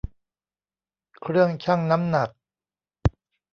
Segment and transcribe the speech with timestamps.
[1.21, 2.29] เครื่องชั่งน้ำหนัก